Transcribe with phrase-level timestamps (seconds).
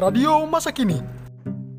[0.00, 0.96] Radio Masa Kini.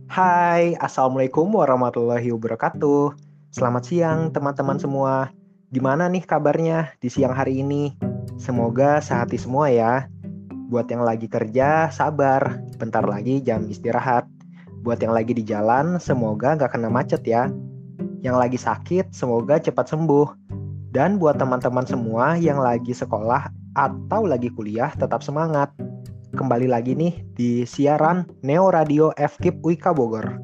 [0.05, 3.17] Hai, Assalamualaikum warahmatullahi wabarakatuh.
[3.49, 5.33] Selamat siang teman-teman semua.
[5.74, 7.97] Gimana nih kabarnya di siang hari ini?
[8.37, 10.05] Semoga sehati semua ya.
[10.69, 12.62] Buat yang lagi kerja, sabar.
[12.78, 14.29] Bentar lagi jam istirahat.
[14.85, 17.49] Buat yang lagi di jalan, semoga nggak kena macet ya.
[18.22, 20.30] Yang lagi sakit, semoga cepat sembuh.
[20.94, 25.73] Dan buat teman-teman semua yang lagi sekolah atau lagi kuliah, tetap semangat
[26.31, 30.39] kembali lagi nih di siaran Neo Radio FKIP Wika Bogor.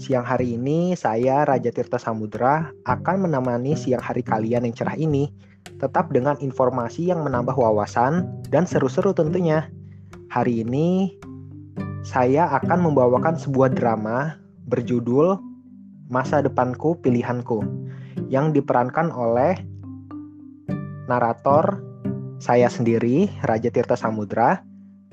[0.00, 5.28] Siang hari ini saya Raja Tirta Samudra akan menemani siang hari kalian yang cerah ini
[5.76, 9.68] tetap dengan informasi yang menambah wawasan dan seru-seru tentunya.
[10.32, 11.12] Hari ini
[12.00, 14.40] saya akan membawakan sebuah drama
[14.72, 15.36] berjudul
[16.08, 17.60] Masa Depanku Pilihanku
[18.32, 19.52] yang diperankan oleh
[21.12, 21.84] narator
[22.40, 24.64] saya sendiri Raja Tirta Samudra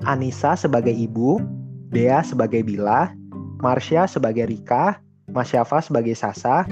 [0.04, 1.40] Anissa sebagai ibu,
[1.88, 3.16] Dea sebagai Bila,
[3.64, 5.00] Marsha sebagai Rika,
[5.32, 6.68] Masyafa sebagai Sasa,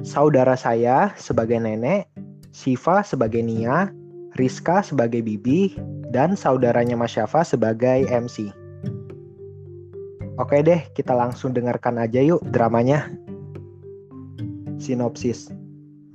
[0.00, 2.08] saudara saya sebagai nenek,
[2.48, 3.92] Siva sebagai Nia,
[4.40, 5.76] Rizka sebagai Bibi,
[6.08, 8.48] dan saudaranya Masyafa sebagai MC.
[10.40, 13.12] Oke deh, kita langsung dengarkan aja yuk dramanya.
[14.80, 15.52] Sinopsis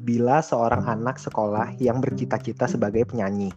[0.04, 3.54] Bila seorang anak sekolah yang bercita-cita sebagai penyanyi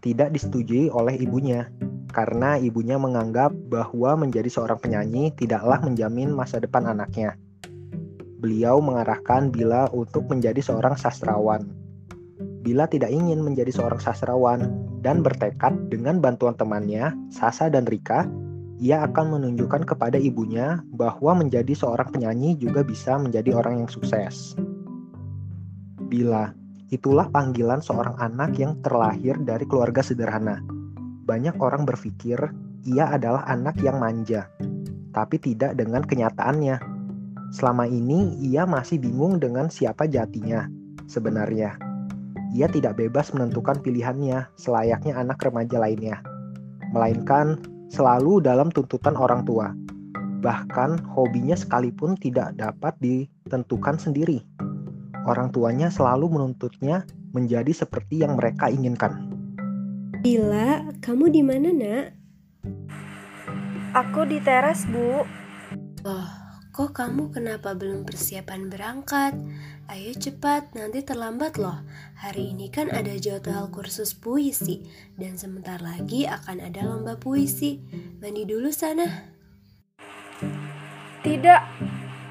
[0.00, 1.66] tidak disetujui oleh ibunya
[2.08, 7.36] karena ibunya menganggap bahwa menjadi seorang penyanyi tidaklah menjamin masa depan anaknya.
[8.38, 11.68] Beliau mengarahkan Bila untuk menjadi seorang sastrawan.
[12.62, 14.66] Bila tidak ingin menjadi seorang sastrawan
[15.02, 18.26] dan bertekad dengan bantuan temannya, Sasa dan Rika,
[18.78, 24.54] ia akan menunjukkan kepada ibunya bahwa menjadi seorang penyanyi juga bisa menjadi orang yang sukses.
[26.06, 26.54] Bila
[26.88, 30.64] Itulah panggilan seorang anak yang terlahir dari keluarga sederhana.
[31.28, 32.40] Banyak orang berpikir
[32.88, 34.48] ia adalah anak yang manja,
[35.12, 36.80] tapi tidak dengan kenyataannya.
[37.52, 40.64] Selama ini ia masih bingung dengan siapa jatinya
[41.04, 41.76] sebenarnya.
[42.56, 46.24] Ia tidak bebas menentukan pilihannya selayaknya anak remaja lainnya,
[46.96, 47.60] melainkan
[47.92, 49.76] selalu dalam tuntutan orang tua.
[50.40, 54.40] Bahkan hobinya sekalipun tidak dapat ditentukan sendiri
[55.28, 57.04] orang tuanya selalu menuntutnya
[57.36, 59.28] menjadi seperti yang mereka inginkan.
[60.24, 62.06] Bila, kamu di mana, Nak?
[63.94, 65.22] Aku di teras, Bu.
[66.02, 66.28] Oh,
[66.74, 69.36] kok kamu kenapa belum persiapan berangkat?
[69.88, 71.80] Ayo cepat, nanti terlambat loh.
[72.20, 74.84] Hari ini kan ada jadwal kursus puisi,
[75.16, 77.80] dan sebentar lagi akan ada lomba puisi.
[78.20, 79.06] Mandi dulu sana.
[81.24, 81.62] Tidak,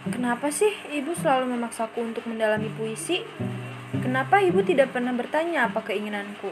[0.07, 3.23] Kenapa sih ibu selalu memaksaku untuk mendalami puisi?
[3.99, 6.51] Kenapa ibu tidak pernah bertanya apa keinginanku?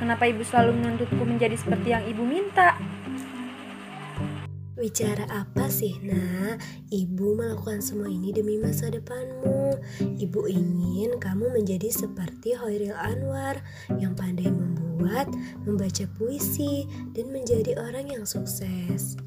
[0.00, 2.74] Kenapa ibu selalu menuntutku menjadi seperti yang ibu minta?
[4.80, 6.56] Bicara apa sih, nak?
[6.88, 9.76] Ibu melakukan semua ini demi masa depanmu.
[10.00, 13.60] Ibu ingin kamu menjadi seperti Hoiril Anwar
[14.00, 15.28] yang pandai membuat,
[15.68, 19.20] membaca puisi, dan menjadi orang yang sukses.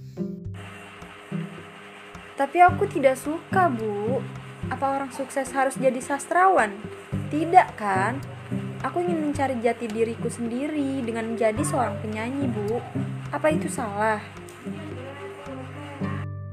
[2.33, 4.17] Tapi aku tidak suka, Bu.
[4.73, 6.73] Apa orang sukses harus jadi sastrawan?
[7.29, 8.17] Tidak kan?
[8.81, 12.81] Aku ingin mencari jati diriku sendiri dengan menjadi seorang penyanyi, Bu.
[13.29, 14.19] Apa itu salah?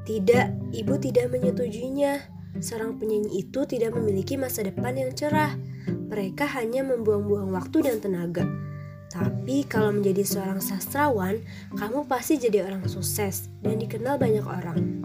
[0.05, 2.39] Tidak, ibu tidak menyetujuinya.
[2.61, 5.57] Seorang penyanyi itu tidak memiliki masa depan yang cerah.
[5.89, 8.45] Mereka hanya membuang-buang waktu dan tenaga.
[9.11, 11.43] Tapi kalau menjadi seorang sastrawan,
[11.75, 15.00] kamu pasti jadi orang sukses dan dikenal banyak orang.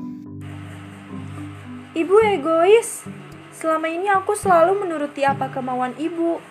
[1.96, 3.08] Ibu egois.
[3.56, 6.44] Selama ini aku selalu menuruti apa kemauan ibu,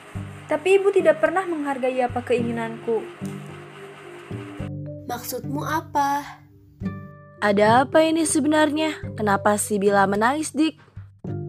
[0.48, 3.04] tapi ibu tidak pernah menghargai apa keinginanku.
[5.04, 6.40] Maksudmu apa?
[7.44, 8.96] Ada apa ini sebenarnya?
[9.20, 10.80] Kenapa si Bila menangis, Dik?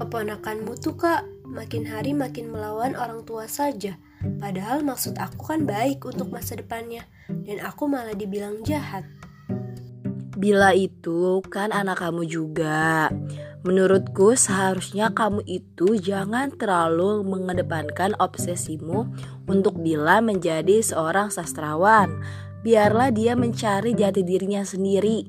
[0.03, 3.95] Keponakanmu tuh, Kak, makin hari makin melawan orang tua saja.
[4.43, 7.07] Padahal maksud aku kan baik untuk masa depannya,
[7.47, 9.07] dan aku malah dibilang jahat.
[10.35, 13.07] Bila itu kan anak kamu juga.
[13.65, 19.09] Menurutku seharusnya kamu itu jangan terlalu mengedepankan obsesimu
[19.49, 22.21] untuk Bila menjadi seorang sastrawan.
[22.61, 25.25] Biarlah dia mencari jati dirinya sendiri.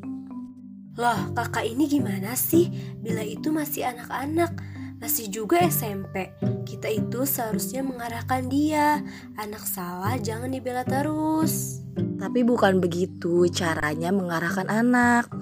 [1.01, 2.69] Loh, kakak ini gimana sih?
[3.01, 4.53] Bila itu masih anak-anak,
[5.01, 6.29] masih juga SMP.
[6.69, 9.01] Kita itu seharusnya mengarahkan dia.
[9.41, 11.81] Anak salah jangan dibela terus.
[12.21, 15.33] Tapi bukan begitu caranya mengarahkan anak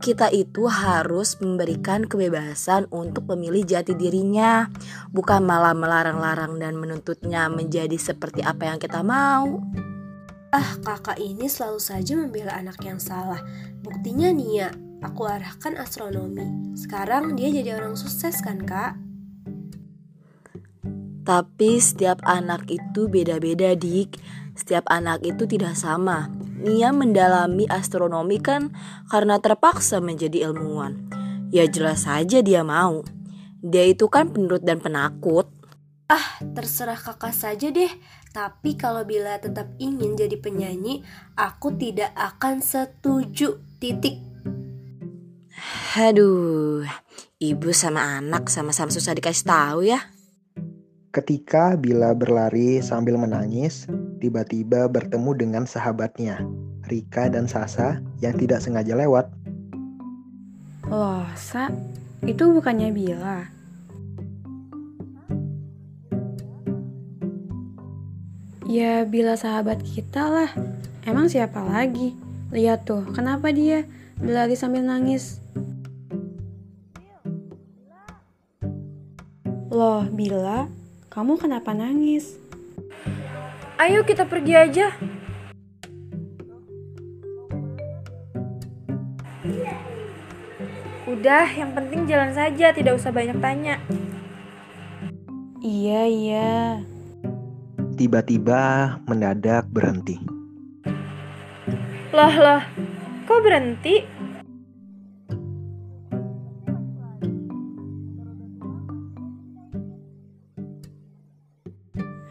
[0.00, 4.72] kita itu harus memberikan kebebasan untuk memilih jati dirinya,
[5.12, 9.60] bukan malah melarang-larang dan menuntutnya menjadi seperti apa yang kita mau.
[10.50, 13.44] Ah, kakak ini selalu saja membela anak yang salah.
[13.84, 14.72] Buktinya Nia,
[15.04, 16.74] aku arahkan astronomi.
[16.74, 18.96] Sekarang dia jadi orang sukses kan kak?
[21.22, 24.18] Tapi setiap anak itu beda-beda dik
[24.56, 28.72] Setiap anak itu tidak sama Nia mendalami astronomi kan
[29.08, 31.08] karena terpaksa menjadi ilmuwan
[31.50, 33.02] Ya jelas saja dia mau
[33.64, 35.48] Dia itu kan penurut dan penakut
[36.10, 37.86] Ah, terserah kakak saja deh.
[38.34, 41.06] Tapi kalau Bila tetap ingin jadi penyanyi,
[41.38, 43.62] aku tidak akan setuju.
[43.78, 44.18] Titik.
[45.94, 46.82] Aduh,
[47.38, 50.00] ibu sama anak sama-sama susah dikasih tahu ya
[51.10, 56.44] Ketika Bila berlari sambil menangis, tiba-tiba bertemu dengan sahabatnya,
[56.86, 59.32] Rika dan Sasa yang tidak sengaja lewat.
[60.86, 61.72] Loh, Sa,
[62.28, 63.48] itu bukannya Bila.
[68.68, 70.50] Ya, Bila sahabat kita lah.
[71.08, 72.12] Emang siapa lagi?
[72.52, 73.88] Lihat tuh, kenapa dia
[74.20, 75.40] berlari sambil nangis?
[79.70, 80.66] Loh, Bila,
[81.08, 82.39] kamu kenapa nangis?
[83.80, 84.92] Ayo kita pergi aja.
[91.08, 93.80] Udah, yang penting jalan saja, tidak usah banyak tanya.
[95.64, 96.52] Iya, iya.
[97.96, 100.20] Tiba-tiba mendadak berhenti.
[102.12, 102.62] Lah lah,
[103.24, 104.04] kok berhenti?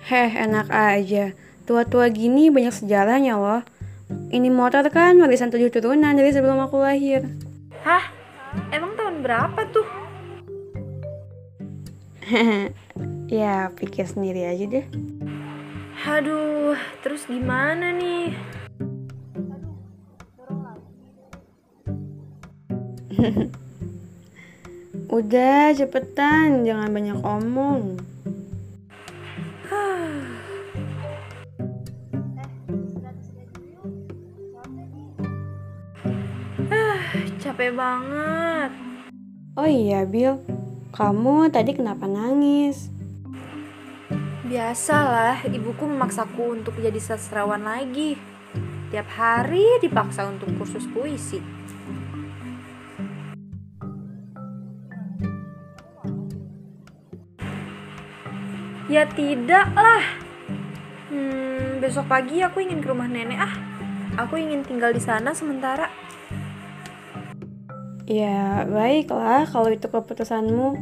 [0.10, 1.38] Heh, enak aja.
[1.70, 3.62] Tua-tua gini banyak sejarahnya loh.
[4.10, 7.30] Ini motor kan warisan tujuh turunan dari sebelum aku lahir.
[7.86, 8.10] Hah?
[8.74, 9.86] Emang tahun berapa tuh?
[13.30, 14.90] ya, pikir sendiri aja deh.
[16.10, 16.74] Aduh,
[17.06, 18.34] terus gimana nih?
[25.22, 28.09] Udah, cepetan, jangan banyak omong.
[37.60, 38.72] Capek banget.
[39.60, 40.40] Oh iya, Bill.
[40.96, 42.88] Kamu tadi kenapa nangis?
[44.48, 48.16] Biasalah, ibuku memaksaku untuk jadi sastrawan lagi.
[48.96, 51.44] Tiap hari dipaksa untuk kursus puisi.
[58.88, 60.04] Ya tidak lah.
[61.12, 63.52] Hmm, besok pagi aku ingin ke rumah nenek ah.
[64.16, 65.99] Aku ingin tinggal di sana sementara.
[68.10, 70.74] Ya, baiklah kalau itu keputusanmu.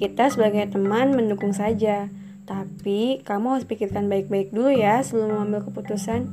[0.00, 2.08] Kita sebagai teman mendukung saja.
[2.48, 6.24] Tapi kamu harus pikirkan baik-baik dulu ya sebelum mengambil keputusan.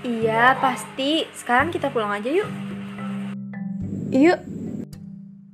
[0.00, 1.28] Iya, pasti.
[1.36, 2.48] Sekarang kita pulang aja yuk.
[4.10, 4.40] Yuk,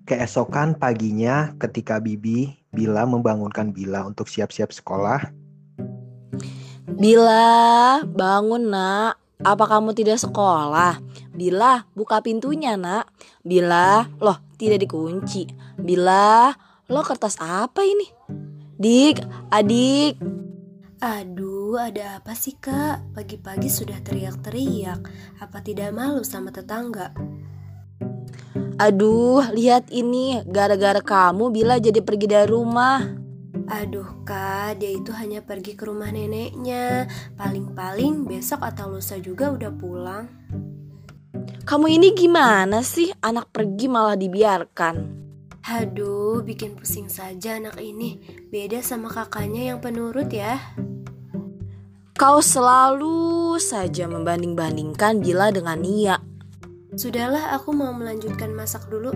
[0.06, 5.34] Keesokan paginya ketika Bibi Bila membangunkan Bila untuk siap-siap sekolah,
[6.96, 9.25] Bila, bangun nak.
[9.44, 10.96] Apa kamu tidak sekolah?
[11.36, 13.12] Bila, buka pintunya nak.
[13.44, 15.44] Bila, loh tidak dikunci.
[15.76, 16.56] Bila,
[16.88, 18.08] lo kertas apa ini?
[18.80, 19.20] Dik,
[19.52, 20.16] adik.
[21.04, 23.12] Aduh, ada apa sih kak?
[23.12, 25.04] Pagi-pagi sudah teriak-teriak.
[25.44, 27.12] Apa tidak malu sama tetangga?
[28.80, 30.40] Aduh, lihat ini.
[30.48, 33.25] Gara-gara kamu Bila jadi pergi dari rumah.
[33.66, 37.10] Aduh kak, dia itu hanya pergi ke rumah neneknya.
[37.34, 40.24] Paling-paling besok atau lusa juga udah pulang.
[41.66, 43.10] Kamu ini gimana sih?
[43.18, 44.94] Anak pergi malah dibiarkan.
[45.66, 48.22] Aduh, bikin pusing saja anak ini.
[48.54, 50.62] Beda sama kakaknya yang penurut ya.
[52.14, 56.16] Kau selalu saja membanding-bandingkan Bila dengan Nia.
[56.94, 59.10] Sudahlah, aku mau melanjutkan masak dulu.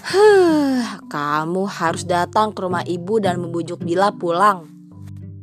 [0.00, 4.64] Huh, kamu harus datang ke rumah ibu dan membujuk Bila pulang.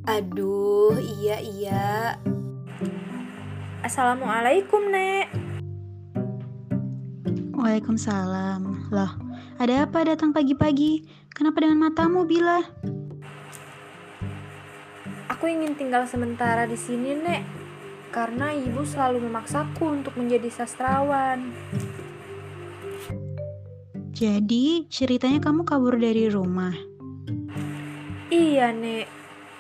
[0.10, 2.18] Aduh, iya iya.
[3.86, 5.28] Assalamualaikum, Nek.
[7.54, 8.90] Waalaikumsalam.
[8.90, 9.12] Loh,
[9.62, 11.06] ada apa datang pagi-pagi?
[11.30, 12.66] Kenapa dengan matamu, Bila?
[15.30, 17.44] Aku ingin tinggal sementara di sini, Nek.
[18.10, 21.54] Karena ibu selalu memaksaku untuk menjadi sastrawan.
[24.18, 26.74] Jadi, ceritanya kamu kabur dari rumah.
[28.34, 29.06] Iya, Nek.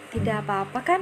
[0.09, 1.01] Tidak apa-apa kan?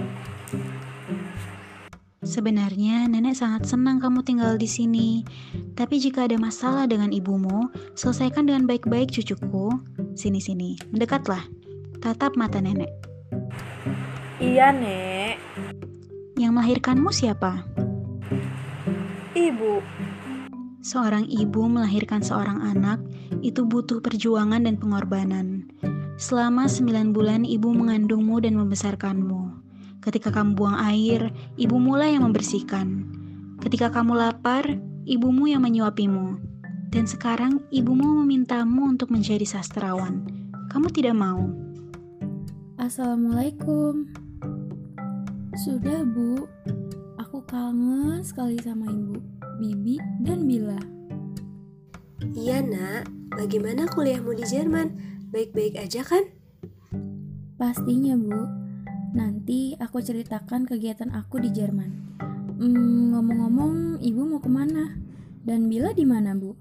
[2.20, 5.24] Sebenarnya nenek sangat senang kamu tinggal di sini.
[5.72, 9.72] Tapi jika ada masalah dengan ibumu, selesaikan dengan baik-baik cucuku.
[10.20, 11.48] Sini-sini, mendekatlah.
[12.04, 12.92] Tatap mata nenek.
[14.44, 15.40] Iya, Nek.
[16.36, 17.64] Yang melahirkanmu siapa?
[19.32, 19.80] Ibu,
[20.86, 23.02] Seorang ibu melahirkan seorang anak
[23.42, 25.70] itu butuh perjuangan dan pengorbanan.
[26.16, 29.42] Selama sembilan bulan ibu mengandungmu dan membesarkanmu.
[30.06, 33.04] Ketika kamu buang air, ibu mulai yang membersihkan.
[33.60, 34.64] Ketika kamu lapar,
[35.10, 36.38] ibumu yang menyuapimu.
[36.94, 40.24] Dan sekarang ibumu memintamu untuk menjadi sastrawan.
[40.70, 41.50] Kamu tidak mau.
[42.78, 44.12] Assalamualaikum.
[45.56, 46.46] Sudah, Bu.
[47.16, 49.18] Aku kangen sekali sama Ibu,
[49.58, 50.78] Bibi, dan Bila.
[52.36, 54.88] Iya nak, bagaimana kuliahmu di Jerman?
[55.30, 56.24] Baik-baik aja kan?
[57.56, 58.40] Pastinya, Bu.
[59.16, 61.92] Nanti aku ceritakan kegiatan aku di Jerman.
[62.56, 64.96] Hmm, ngomong-ngomong, Ibu mau ke mana?
[65.46, 66.56] Dan Bila di mana, Bu?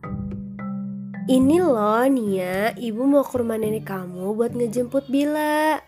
[1.24, 5.80] Ini loh Nia, ibu mau ke rumah nenek kamu buat ngejemput Bila.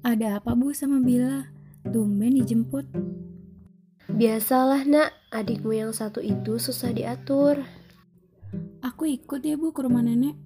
[0.00, 1.52] Ada apa, Bu, sama Bila?
[1.84, 2.88] Tumben dijemput.
[4.08, 7.60] Biasalah nak, adikmu yang satu itu susah diatur.
[8.84, 10.36] Aku ikut ya, Bu, ke rumah nenek.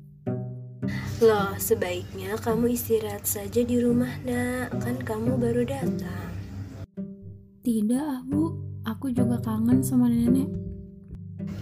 [1.21, 6.31] Loh, sebaiknya kamu istirahat saja di rumah nak, kan kamu baru datang.
[7.61, 8.57] Tidak, ah, Bu.
[8.89, 10.49] Aku juga kangen sama nenek.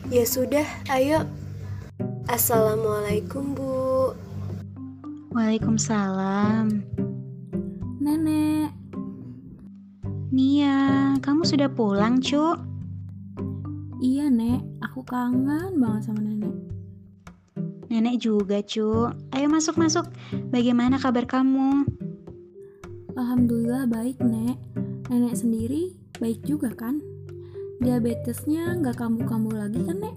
[0.08, 1.26] Ya sudah, ayo.
[2.28, 4.12] Assalamualaikum bu.
[5.34, 6.84] Waalaikumsalam.
[7.98, 8.70] Nenek,
[10.28, 12.67] Nia, kamu sudah pulang, Cuk?
[14.02, 14.62] Iya, Nek.
[14.90, 16.54] Aku kangen banget sama nenek.
[17.88, 19.16] Nenek juga, Cuk.
[19.34, 20.06] Ayo masuk-masuk.
[20.52, 21.88] Bagaimana kabar kamu?
[23.18, 24.60] Alhamdulillah baik, Nek.
[25.10, 27.00] Nenek sendiri baik juga kan?
[27.82, 30.16] Diabetesnya nggak kambuh-kambuh lagi kan, Nek?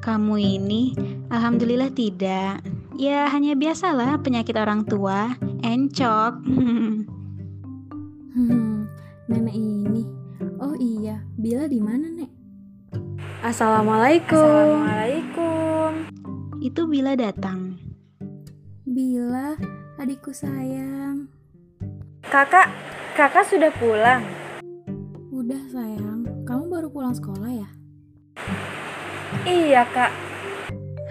[0.00, 0.96] Kamu ini,
[1.28, 2.64] alhamdulillah tidak.
[2.96, 6.32] Ya, hanya biasalah penyakit orang tua, encok.
[8.30, 8.86] Hmm,
[9.26, 10.19] nenek ini.
[10.60, 12.28] Oh iya, Bila di mana, Nek?
[13.40, 14.36] Assalamualaikum.
[14.36, 15.92] Assalamualaikum.
[16.60, 17.80] Itu bila datang.
[18.84, 19.56] Bila,
[19.96, 21.32] adikku sayang.
[22.28, 22.68] Kakak,
[23.16, 24.20] kakak sudah pulang.
[25.32, 27.68] Udah sayang, kamu baru pulang sekolah ya?
[29.48, 30.12] Iya, Kak.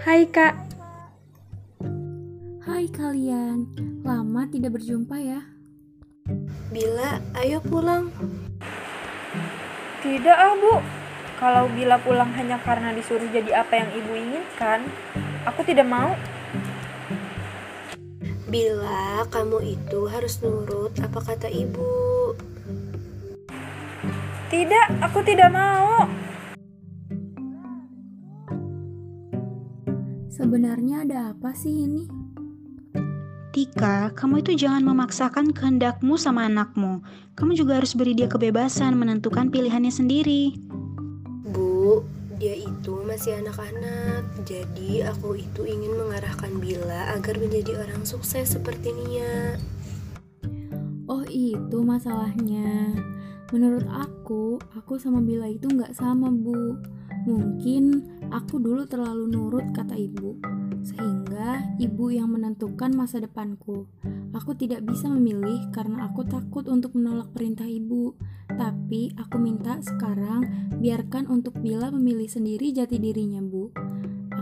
[0.06, 0.54] Hai kak,
[2.62, 3.66] Hai kalian,
[4.06, 5.42] lama tidak berjumpa ya.
[6.70, 8.14] Bila, ayo pulang.
[10.00, 10.80] Tidak ah, Bu.
[11.36, 14.84] Kalau bila pulang hanya karena disuruh jadi apa yang ibu inginkan,
[15.44, 16.16] aku tidak mau.
[18.48, 22.32] Bila kamu itu harus nurut apa kata ibu.
[24.48, 26.08] Tidak, aku tidak mau.
[30.32, 32.19] Sebenarnya ada apa sih ini?
[33.50, 37.02] Tika, kamu itu jangan memaksakan kehendakmu sama anakmu.
[37.34, 40.54] Kamu juga harus beri dia kebebasan menentukan pilihannya sendiri.
[41.50, 42.06] Bu,
[42.38, 44.22] dia itu masih anak-anak.
[44.46, 49.58] Jadi aku itu ingin mengarahkan Bila agar menjadi orang sukses seperti Nia.
[51.10, 52.94] Oh itu masalahnya.
[53.50, 56.78] Menurut aku, aku sama Bila itu nggak sama bu.
[57.26, 60.38] Mungkin aku dulu terlalu nurut kata ibu,
[60.80, 61.19] sehingga
[61.80, 63.88] ibu yang menentukan masa depanku.
[64.36, 68.14] Aku tidak bisa memilih karena aku takut untuk menolak perintah ibu.
[68.50, 73.70] Tapi aku minta sekarang biarkan untuk Bila memilih sendiri jati dirinya bu.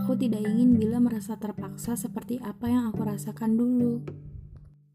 [0.02, 4.02] Aku tidak ingin Bila merasa terpaksa seperti apa yang aku rasakan dulu.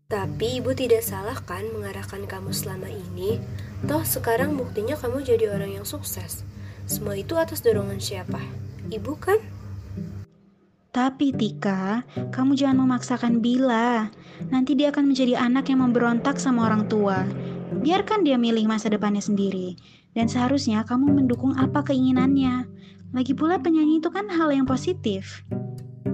[0.09, 3.41] Tapi ibu tidak salah kan mengarahkan kamu selama ini?
[3.89, 6.45] Toh sekarang buktinya kamu jadi orang yang sukses.
[6.85, 8.37] Semua itu atas dorongan siapa?
[8.91, 9.52] Ibu kan?
[10.93, 14.13] Tapi Tika, kamu jangan memaksakan Bila.
[14.53, 17.25] Nanti dia akan menjadi anak yang memberontak sama orang tua.
[17.81, 19.73] Biarkan dia milih masa depannya sendiri.
[20.13, 22.69] Dan seharusnya kamu mendukung apa keinginannya.
[23.09, 25.41] Lagi pula penyanyi itu kan hal yang positif.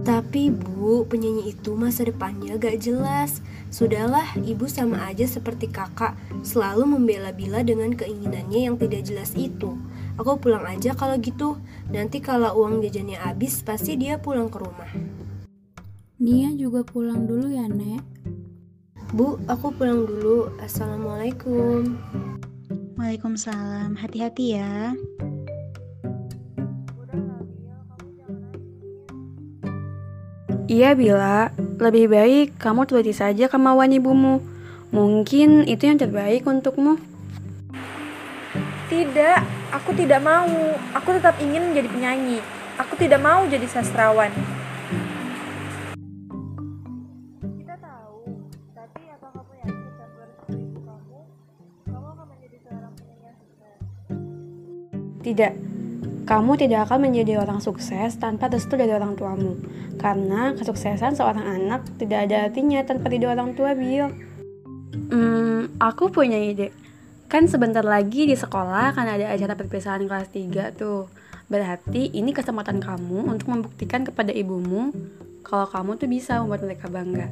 [0.07, 3.43] Tapi bu, penyanyi itu masa depannya gak jelas.
[3.75, 9.75] Sudahlah, ibu sama aja seperti kakak, selalu membela Bila dengan keinginannya yang tidak jelas itu.
[10.19, 11.55] Aku pulang aja kalau gitu.
[11.87, 14.91] Nanti kalau uang jajannya habis, pasti dia pulang ke rumah.
[16.19, 18.03] Nia juga pulang dulu ya, Nek.
[19.15, 20.51] Bu, aku pulang dulu.
[20.59, 21.95] Assalamualaikum.
[22.99, 23.95] Waalaikumsalam.
[23.95, 24.91] Hati-hati ya.
[30.67, 34.43] Iya Bila, lebih baik kamu turuti saja kemauan ibumu.
[34.91, 36.99] Mungkin itu yang terbaik untukmu.
[38.91, 40.49] Tidak, aku tidak mau
[40.97, 42.41] aku tetap ingin menjadi penyanyi
[42.81, 44.33] aku tidak mau jadi sastrawan
[47.53, 48.17] kita tahu
[48.73, 49.77] tapi apa kamu yakin
[50.81, 51.19] kamu
[51.85, 53.79] kamu akan menjadi seorang penyanyi sukses
[55.21, 55.53] tidak
[56.29, 59.57] kamu tidak akan menjadi orang sukses tanpa restu dari orang tuamu.
[59.97, 64.13] Karena kesuksesan seorang anak tidak ada artinya tanpa ridho orang tua, Bill.
[65.09, 66.69] Hmm, aku punya ide.
[67.29, 71.05] Kan sebentar lagi di sekolah kan ada acara perpisahan kelas 3 tuh.
[71.45, 74.89] Berarti ini kesempatan kamu untuk membuktikan kepada ibumu
[75.45, 77.29] kalau kamu tuh bisa membuat mereka bangga.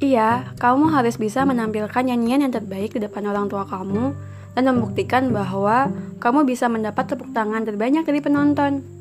[0.00, 4.16] Iya, kamu harus bisa menampilkan nyanyian yang terbaik di depan orang tua kamu
[4.56, 8.99] dan membuktikan bahwa kamu bisa mendapat tepuk tangan terbanyak dari penonton.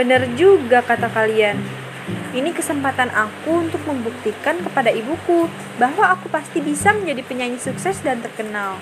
[0.00, 1.60] Bener juga kata kalian.
[2.32, 5.44] Ini kesempatan aku untuk membuktikan kepada ibuku
[5.76, 8.80] bahwa aku pasti bisa menjadi penyanyi sukses dan terkenal.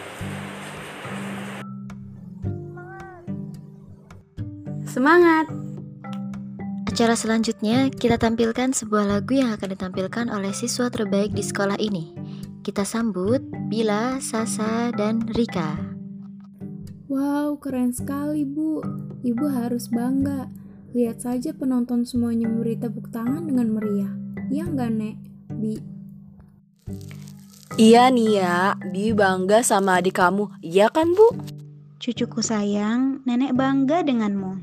[4.86, 5.50] Semangat!
[6.86, 12.14] Acara selanjutnya, kita tampilkan sebuah lagu yang akan ditampilkan oleh siswa terbaik di sekolah ini.
[12.62, 15.78] Kita sambut Bila, Sasa, dan Rika.
[17.10, 18.82] Wow, keren sekali, Bu.
[19.26, 20.67] Ibu harus bangga.
[20.98, 24.10] Lihat saja penonton semuanya memberi tepuk tangan dengan meriah.
[24.50, 25.14] Ya nggak, Nek?
[25.54, 25.78] Bi.
[27.78, 30.50] Iya nih ya, Bi bangga sama adik kamu.
[30.58, 31.38] Iya kan, Bu?
[32.02, 34.58] Cucuku sayang, nenek bangga denganmu.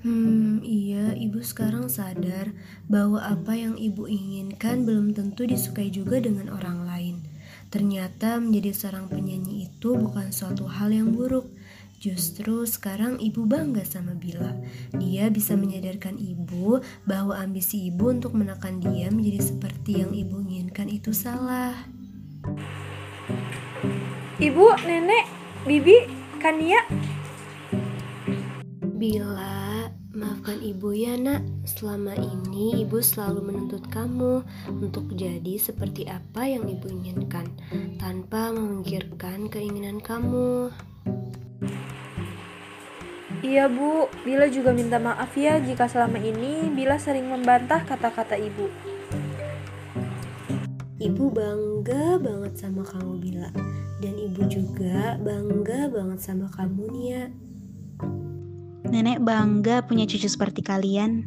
[0.00, 2.56] Hmm, iya, ibu sekarang sadar
[2.88, 7.16] bahwa apa yang ibu inginkan belum tentu disukai juga dengan orang lain.
[7.68, 11.52] Ternyata menjadi seorang penyanyi itu bukan suatu hal yang buruk.
[12.04, 14.52] Justru sekarang ibu bangga sama Bila.
[14.92, 20.92] Dia bisa menyadarkan ibu bahwa ambisi ibu untuk menekan dia menjadi seperti yang ibu inginkan
[20.92, 21.72] itu salah.
[24.36, 25.24] Ibu, nenek,
[25.64, 26.04] bibi,
[26.44, 26.84] Kania,
[29.00, 31.40] Bila, maafkan ibu ya nak.
[31.64, 37.48] Selama ini ibu selalu menuntut kamu untuk jadi seperti apa yang ibu inginkan,
[37.96, 40.68] tanpa memikirkan keinginan kamu.
[43.44, 48.72] Iya bu, Bila juga minta maaf ya jika selama ini Bila sering membantah kata-kata ibu.
[50.96, 53.52] Ibu bangga banget sama kamu Bila
[54.00, 57.22] Dan ibu juga bangga banget sama kamu Nia
[58.88, 61.26] Nenek bangga punya cucu seperti kalian.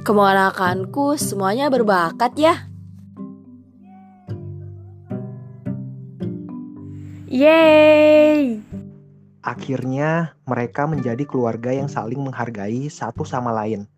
[0.00, 2.54] Kemanakanku semuanya berbakat ya.
[7.28, 8.71] Yeay!
[9.42, 13.90] Akhirnya, mereka menjadi keluarga yang saling menghargai satu sama lain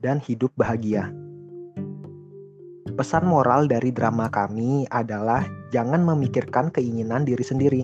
[0.00, 1.12] dan hidup bahagia.
[2.96, 7.82] Pesan moral dari drama kami adalah jangan memikirkan keinginan diri sendiri,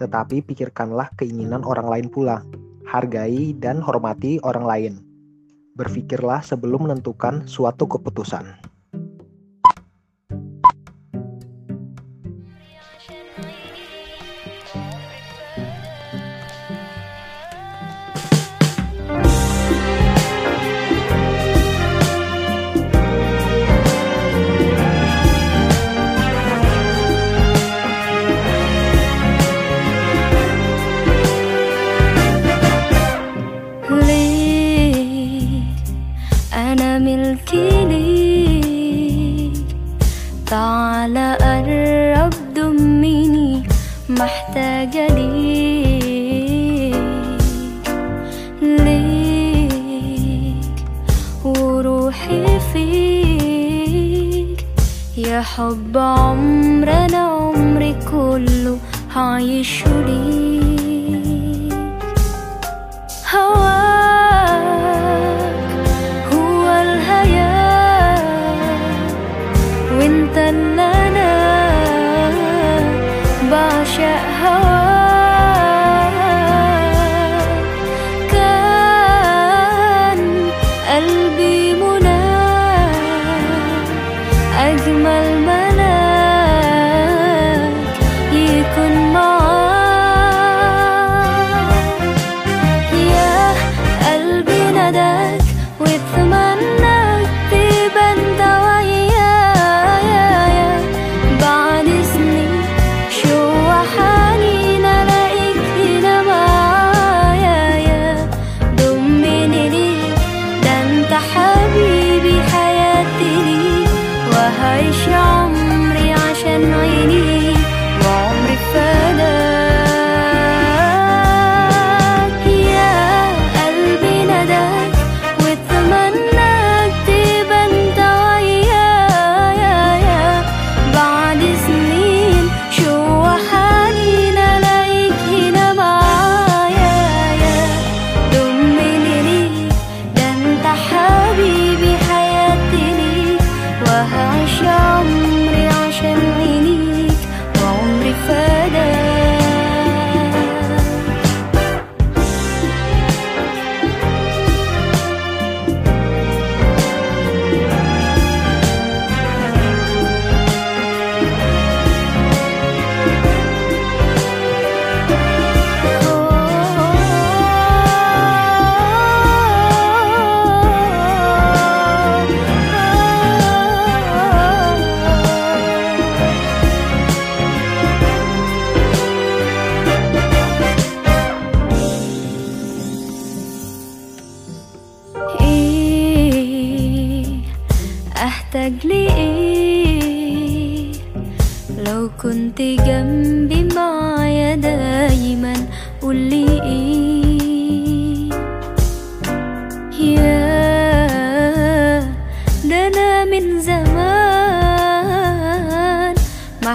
[0.00, 2.40] tetapi pikirkanlah keinginan orang lain pula.
[2.88, 4.94] Hargai dan hormati orang lain.
[5.76, 8.65] Berpikirlah sebelum menentukan suatu keputusan.
[114.76, 115.25] 微笑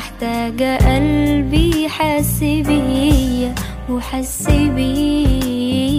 [0.02, 3.56] محتاجة قلبي حس بيا
[3.90, 5.91] وحس بيا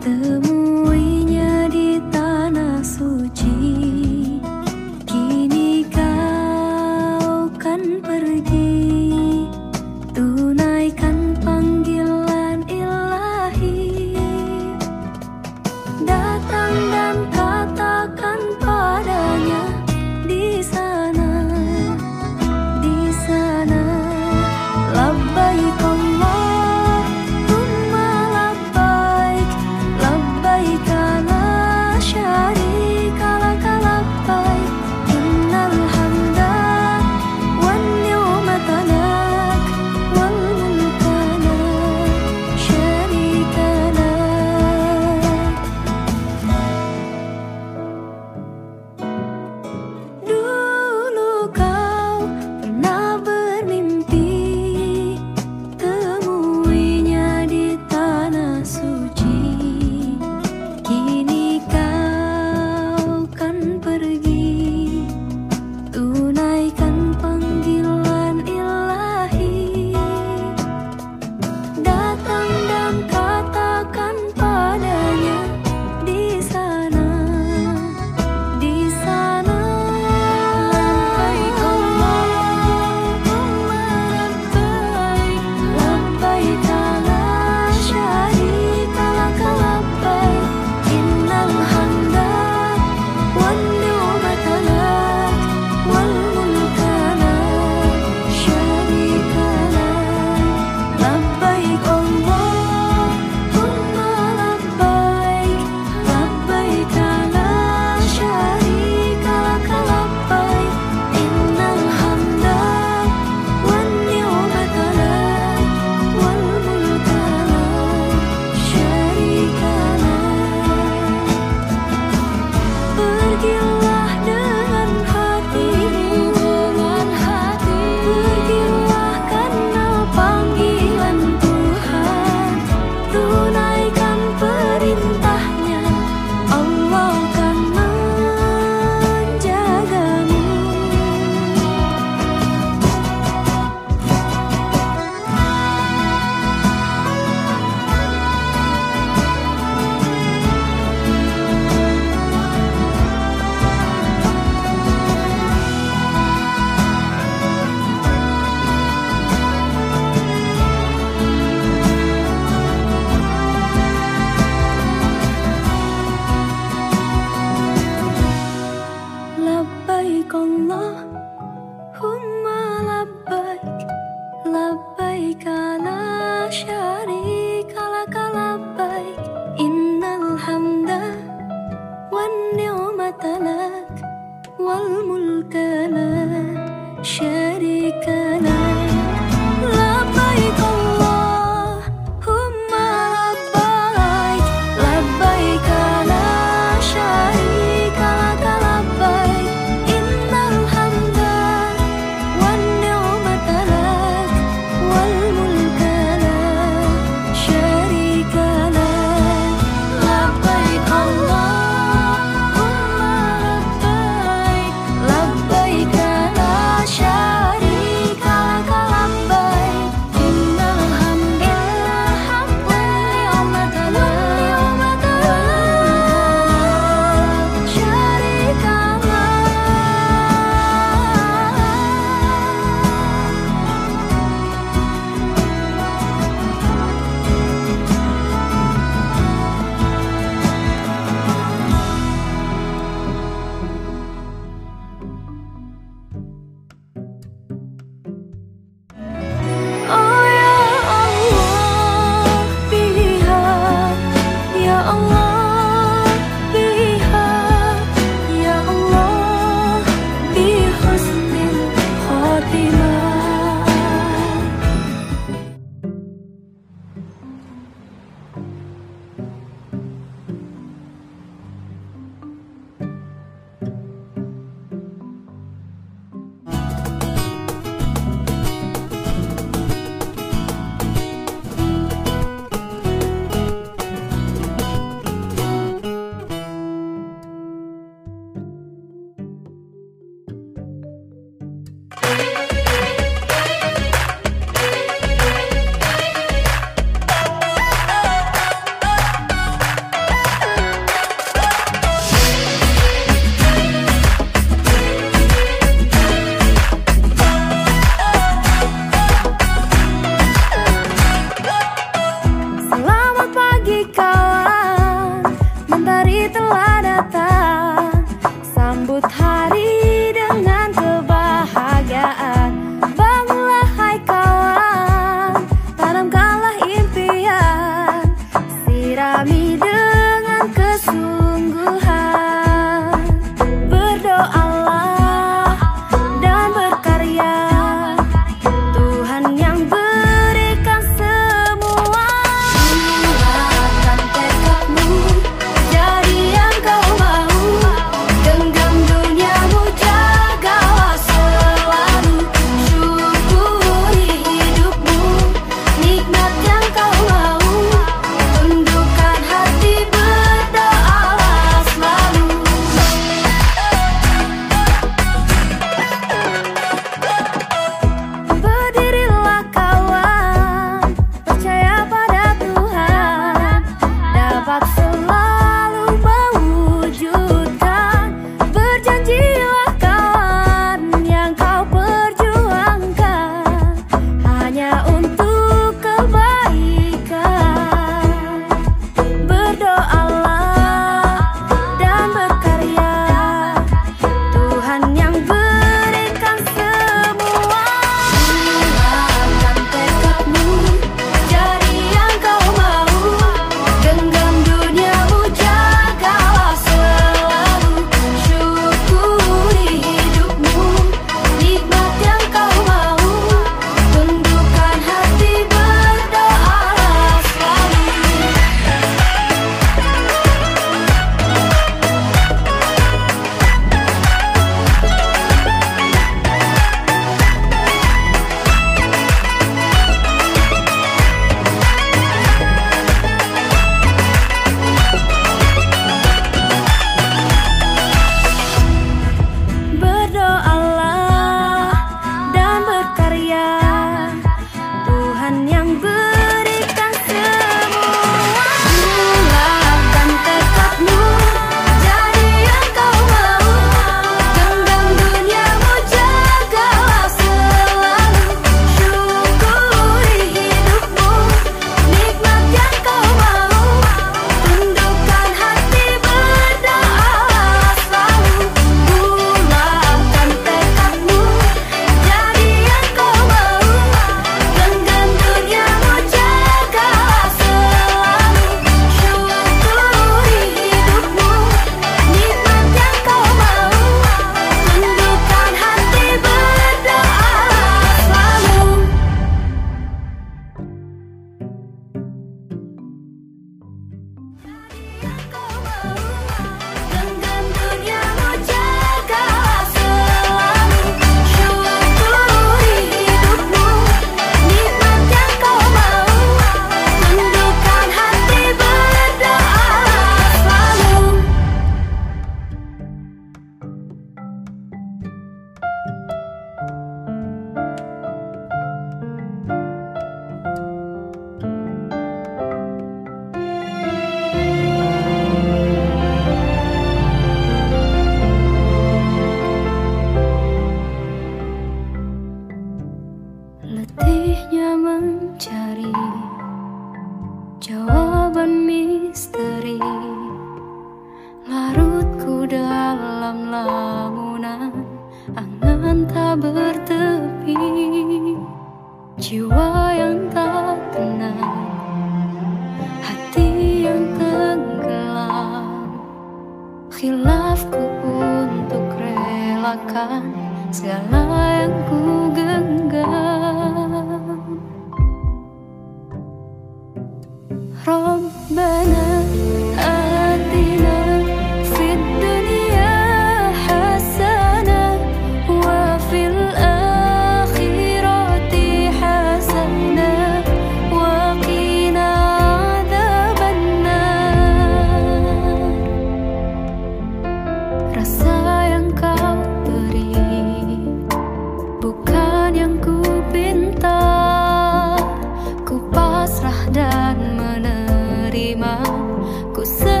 [599.53, 600.00] 苦涩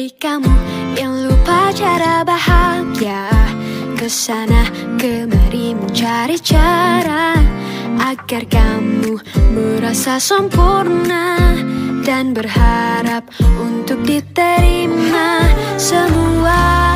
[0.00, 0.54] dari kamu
[0.96, 3.28] yang lupa cara bahagia.
[4.00, 4.64] Ke sana
[4.96, 7.36] kemari mencari cara
[8.00, 9.20] Agar kamu
[9.52, 11.52] merasa sempurna
[12.00, 13.28] Dan berharap
[13.60, 15.44] untuk diterima
[15.76, 16.89] semua.